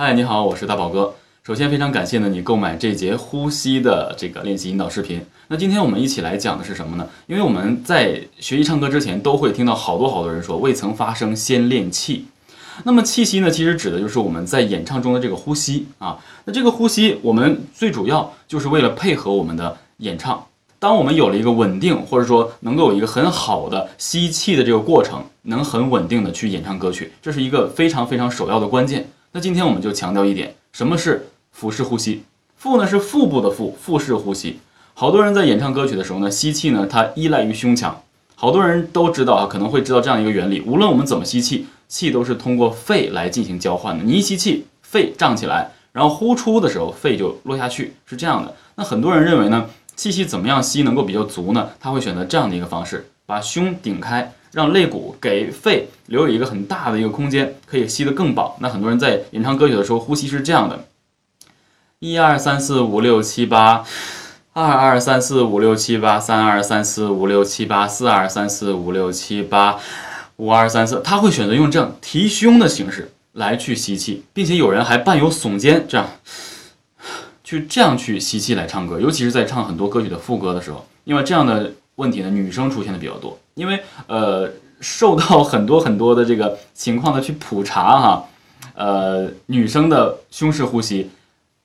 [0.00, 1.12] 嗨，你好，我是大宝哥。
[1.42, 5.20] 首先，非常感谢呢你购买这节呼吸的这个练习引导视频。
[5.48, 7.04] 那今天我们一起来讲的是什么呢？
[7.26, 12.26] 因为我们在学习唱歌之前，都会听到好多好多人说“未曾发声先练气”。
[12.86, 16.16] 那么气息呢，其实指的就是我们在演唱中的这个呼吸啊。
[16.44, 20.46] 那这个呼吸，我们最主要就是为了配合我们的演唱。
[20.78, 29.04] 当我们有了一个稳定，或者说能够有一个很好的吸气的这个过程，能很稳定的去演唱歌曲，这是一个非常非常首要的关键。
[29.32, 32.22] 那今天我们就强调一点，什么是腹式呼吸？
[32.56, 34.58] 腹呢是腹部的腹，腹式呼吸。
[34.94, 38.00] 好多人在演唱歌曲的时候呢，吸气呢，它依赖于胸腔。
[38.34, 44.02] 好多人都知道啊，可能会知道这样一个原理：无论我们怎么吸气，气都是通过肺来进行交换的。
[44.02, 48.56] 你一吸气，肺胀起来，然后呼出的时候，肺就落下去，是这样的。
[48.76, 51.68] 那很多人认为呢，气息怎么样吸能够比较足呢？
[51.78, 54.32] 他会选择这样的一个方式，把胸顶开。
[54.58, 58.56] 让肋骨给肺留有一个很大的一个空间，可以吸得更饱。
[58.58, 60.84] 那很多人在演唱歌曲的时候，呼吸是这样的：
[62.00, 63.84] 一二三四五六七八，
[64.54, 69.78] 二二三四五六七八，三二三四五六七八，四二三四五六七八，
[70.38, 71.00] 五二三四。
[71.04, 76.08] 他会选择用这样提胸的形式来去吸气，并且有人还伴有耸肩，这样
[77.44, 78.98] 去这样去吸气来唱歌。
[78.98, 83.38] 尤其是在唱很多歌曲的副歌的时候，因为这样的问题呢，女生出现的比较多。
[83.58, 84.48] 因为呃，
[84.80, 88.24] 受到很多很多的这个情况的去普查哈，
[88.74, 91.10] 呃，女生的胸式呼吸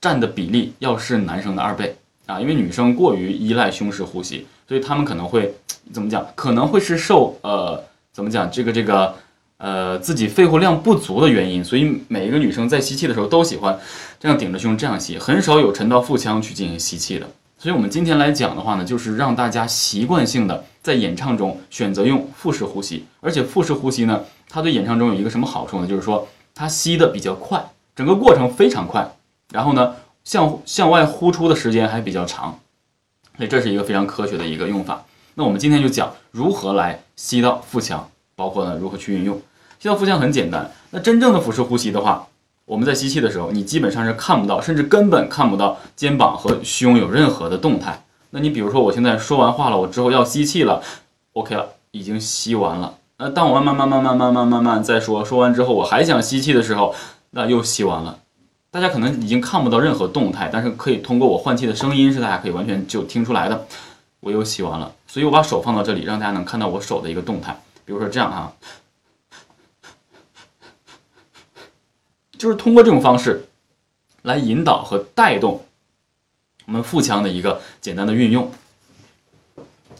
[0.00, 5.54] 占的比例要是男生的二倍啊，因为女生过于依赖胸式呼吸，所以他们可能会
[5.92, 6.26] 怎么讲？
[6.34, 7.80] 可能会是受呃
[8.12, 9.14] 怎么讲这个这个
[9.58, 13.78] 呃自己肺活量不足的原因，所以每一个女生在吸气的时候都喜欢
[14.18, 17.28] 这样顶着胸这样吸，很少有沉到腹腔去进行吸气的。
[17.58, 25.86] 所以我们今天来讲的话呢，就是让大家习惯性的在演唱中选择用腹式呼吸，而且腹式呼吸呢，它对演唱中有一个什么好处呢？
[25.86, 29.10] 就是说它吸的比较快，整个过程非常快，
[29.52, 32.58] 然后呢，向向外呼出的时间还比较长，
[33.38, 35.06] 所以这是一个非常科学的一个用法。
[35.34, 39.40] 那我们今天就讲如何来吸到腹腔，包括呢如何去运用。
[39.78, 42.28] 吸到腹腔很简单，那真正的腹式呼吸的话。
[42.66, 48.02] 我们在吸气的时候，你基本上是看不到，甚至根本看不到肩膀和胸有任何的动态。
[48.30, 50.82] 那你比如说，我现在说完话了，我之后要吸气了
[51.34, 52.94] ，OK 了，已经吸完了。
[53.18, 56.92] 那当我慢慢慢慢慢慢慢慢慢再说，说完之后我还想吸气的时候，
[57.30, 58.18] 那又吸完了。
[58.72, 63.64] 大家可能已经看不到任何动态，但是可以通过我换气的声音，是大家可以完全就听出来的。
[64.18, 67.56] 我又吸完了，所以我把手放到这里，让大家能看到我手的一个动态。
[67.84, 68.52] 比如说这样哈。
[72.38, 73.46] 就是通过这种方式
[74.22, 75.64] 来引导和带动
[76.66, 78.50] 我们腹腔的一个简单的运用。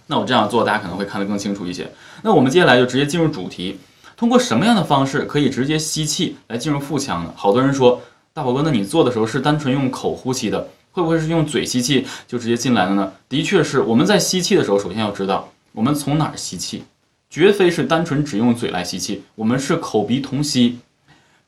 [0.07, 1.91] 那我这样做，大家可能会看得更清楚一些。
[2.23, 3.79] 那我们接下来就直接进入主题，
[4.17, 7.33] 通过什么样的方式可以直接吸气来进入腹腔呢？
[7.37, 8.01] 好多人说，
[8.33, 13.13] 大宝哥，那你做的时候是单纯用口呼吸的，会不会是用嘴吸气就直接进来了呢？
[13.29, 16.85] 的确是我们在吸气的时候，首先要知道我们从哪儿吸气，
[17.29, 20.79] 绝非是单纯只用嘴来吸气，我们是口鼻同吸。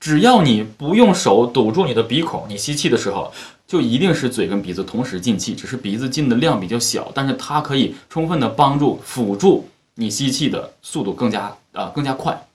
[0.00, 3.32] 只要你不用手堵住你的鼻孔，你吸气的时候
[3.66, 12.47] 就一定是嘴跟鼻子同时进气，只是鼻子进的量比较小，但是它可以充分的帮助辅助你吸气的速度更加啊更加快。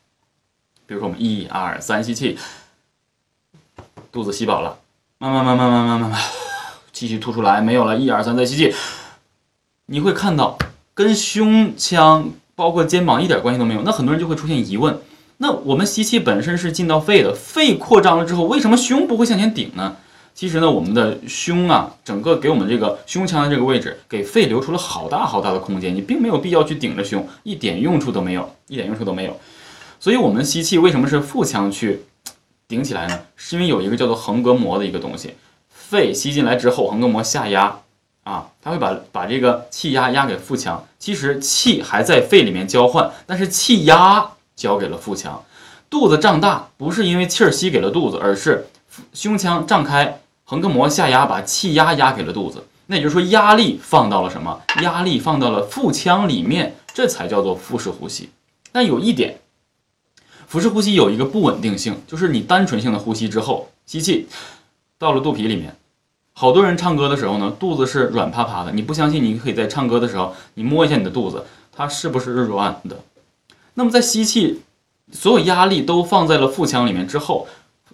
[0.86, 2.38] 比如说我们一二三吸气，
[4.12, 4.78] 肚子吸饱了，
[5.18, 6.22] 慢慢慢慢慢慢慢慢
[6.94, 8.74] 气息吐出来，没有了，一二三再吸气，
[9.88, 10.58] 你会看到
[10.94, 14.98] 跟胸腔包括肩膀一点关系都没有，那很多人就会出现疑问。
[15.38, 19.98] 那我们吸气本身是进到肺的，肺扩张了之后，为什么胸不会向前顶呢？
[20.36, 29.40] 其实呢，我们的胸啊，整个给我们这个胸腔的这个位置，给肺留出了好大好大的空间，你并没有必要去顶着胸，一点用处都没有，一点用处都没有。
[30.00, 32.02] 所以，我们吸气为什么是腹腔去
[32.68, 33.20] 顶起来呢？
[33.36, 35.36] 是因为有一个叫做横膈膜的一个东西，
[35.70, 37.80] 肺吸进来之后，横膈膜下压
[38.24, 40.84] 啊，它会把把这个气压压给腹腔。
[40.98, 44.32] 其实气还在肺里面交换，但是气压。
[44.56, 45.44] 交给了腹腔，
[45.90, 48.68] 肚子胀大不是因为气儿吸给了肚子，而是
[49.14, 52.63] 胸腔胀开，横膈膜下压，把气压压给了肚子。
[52.88, 54.62] 那也就是说，压力放到了什么？
[54.81, 58.30] 压力放到了腹腔里面，这才叫做腹式呼吸。
[58.72, 59.39] 但有一点，
[60.48, 64.28] 腹式呼吸有一个不稳定性，就是你单纯性的呼吸之后，吸气
[65.00, 65.75] 到了肚皮里面，
[66.33, 68.72] 好多人唱歌的时候呢，肚子是软趴趴的。
[68.74, 73.00] 你不相信，你可以在唱歌的时候，你摸一下你的肚子，它是不是软的？
[73.75, 74.62] 那么在吸气，
[75.12, 77.48] 所有压力都放在了腹腔里面之后，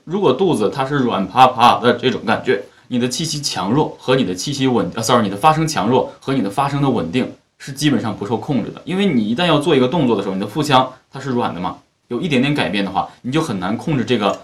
[0.03, 8.81] 如果肚子它是软趴趴的这种感觉，你的气息强弱和你的气息稳啊，sorry，你的发声强弱和你的发声的稳定是基本上不受控制的。
[8.83, 11.77] 因为你一旦要做一个动作的时候，你的腹腔它是软的嘛，
[12.07, 14.39] 有一点点改变的话，你就很难控制这个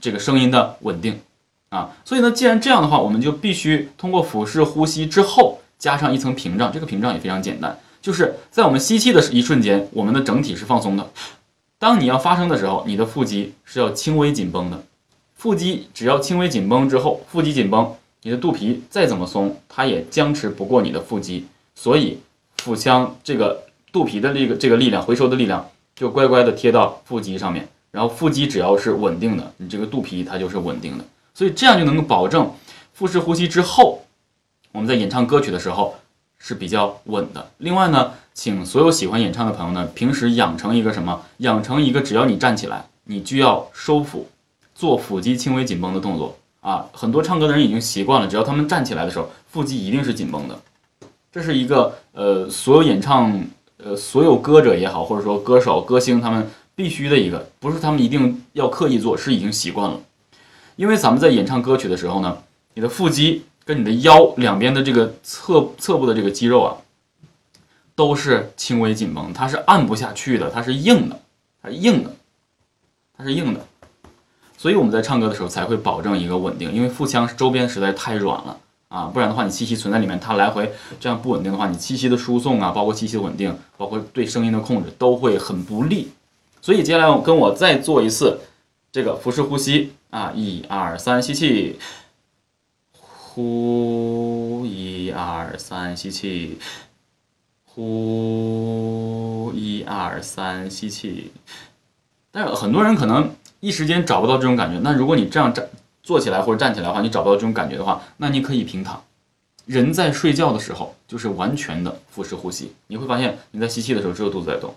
[0.00, 1.20] 这个声音的稳定。
[1.68, 1.90] 啊。
[2.04, 6.72] 所以呢，既然这样的话，我们就必须通过腹式呼吸之后加上一层屏障。
[6.72, 11.10] 这个屏障也非常简单，就是在我们吸气的一瞬间，我们的整体是放松的。
[11.78, 14.82] 当你要发声的时候，你的腹肌是要轻微紧绷的。
[15.34, 21.46] 腹肌只要轻微紧绷之后，腹肌紧绷，你的肚皮再怎么松，它也僵持不过你的腹肌。
[21.74, 22.18] 所以
[22.58, 25.66] 腹腔这个肚皮的这个这个力量回收的力量
[25.96, 31.04] 就乖乖的贴到腹肌上面，然后腹肌只要是稳定的，你这个肚皮它就是稳定的。
[31.32, 32.52] 所以这样就能够保证
[32.92, 34.02] 腹式呼吸之后，
[34.72, 35.94] 我们在演唱歌曲的时候
[36.40, 37.50] 是比较稳的。
[37.58, 41.22] 另外呢，请所有喜欢演唱的朋友呢，平时养成一个什么？
[41.36, 44.28] 养成一个只要你站起来，你就要收腹。
[44.74, 50.58] 做腹肌轻微紧绷的动作啊，很多唱歌的人已经习惯了，只要他们站起来的时候，腹肌一定是紧绷的。
[51.30, 53.38] 这是一个呃，所有演唱
[53.76, 60.00] 呃，所有歌者也好，或者说歌手、歌星他们必须的一个，不是他们一定要刻意做，是已经习惯了。
[60.76, 62.38] 因为咱们在演唱歌曲的时候呢，
[62.72, 66.74] 你的腹肌跟你的腰两边的这个侧侧部的这个肌肉啊，
[67.94, 71.16] 都是轻微紧绷，它是按不下去的，它是硬的，
[71.62, 72.10] 它是硬的，
[73.16, 73.64] 它是硬的。
[74.58, 78.58] 所以我们在唱歌的时候才会保证一个稳定，因为腹腔周边实在太软了
[78.88, 86.10] 啊，不然的话你气息存在里面，它来回这样不稳定的话，你气息的输送啊，包括气息的稳定，包括对声音的控制都会很不利。
[86.60, 88.40] 所以接下来跟我再做一次
[88.90, 91.78] 这个腹式呼吸啊，一二三，吸气，
[93.40, 96.58] 呼，一二三，吸气，
[97.64, 101.32] 呼，一二三，吸气。
[102.30, 103.30] 但是很多人可能。
[103.60, 105.68] 一时间找不到这种感觉，那如果你这样站
[106.02, 109.04] 坐起来或者站起来的话，你找不到这种感觉的话，那你可以平躺。
[109.66, 114.74] 人在睡觉的时候就是完全的腹式呼吸，你会发现你在吸气的时候只有肚子在动，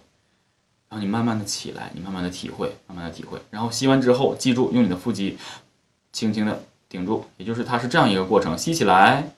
[0.90, 5.38] 然后你慢慢的起来，你慢慢的体会，慢慢的体会，然后吸完之后，记住用你的腹肌
[6.12, 6.62] 轻轻的
[6.94, 9.32] 顶住，也就是它是这样一个过程：吸起来，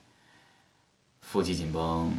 [1.21, 2.11] 腹肌紧绷，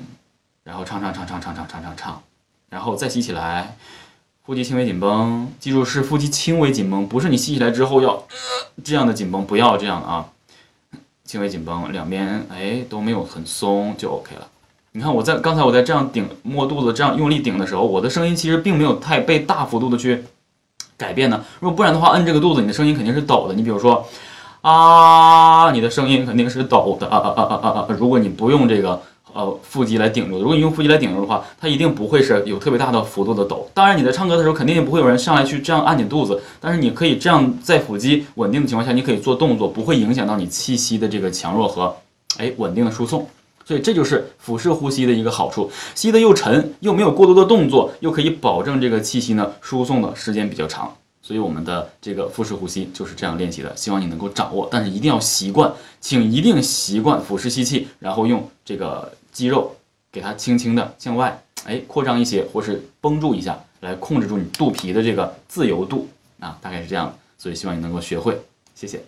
[0.64, 2.22] 然后唱唱唱唱唱唱唱唱，
[2.70, 3.76] 然后再吸起来。
[4.44, 8.26] 腹肌轻微紧绷，记住是腹肌轻微紧绷，不是你吸起来之后要
[8.82, 10.30] 这样的紧绷，不要这样啊，
[11.26, 14.48] 轻微紧绷，两边哎都没有很松就 OK 了。
[14.92, 20.24] 你看我在刚才我在这样顶摸肚子这样用力顶的时候，我的声音其实并没有太被大幅度的去
[20.96, 21.44] 改变呢。
[21.60, 23.54] 如果不然的话，摁这个肚子，你的声音肯定是抖的。
[23.54, 24.08] 你比如说
[24.68, 27.86] 啊，你的声音肯定是抖的啊啊啊啊啊！
[27.96, 29.00] 如果你不用这个。
[29.32, 30.38] 呃，腹肌来顶住。
[30.38, 33.68] 如果你用腹肌来顶住的话，它一定不会是有特别大的幅度的抖。
[33.74, 36.40] 当然，你在唱歌的时候，肯定也不会有人上来去这样按你肚子。
[36.58, 41.94] 但是你可以这样在腹肌稳定的情况下，你可以做动作，不会影响到你气息的这个强弱和
[42.38, 43.28] 哎稳定的输送。
[43.66, 50.90] 所以这就是腹式呼吸的一个好处，吸的又沉，又没有过多的动作，又可以保证这个气息呢输送的时间比较长。
[51.26, 59.12] 所以我们的这个腹式呼吸就是这样练习的，希望你能够掌握，但是一定要习惯，请一定习惯腹式吸气，然后用这个。
[59.36, 59.76] 肌肉
[60.10, 66.08] 给它轻轻的向外，哎，扩张一些，或是绷住一下，来控制住你肚皮的这个自由度
[66.40, 67.14] 啊，大概是这样。
[67.36, 68.40] 所以希望你能够学会，
[68.74, 69.04] 谢谢。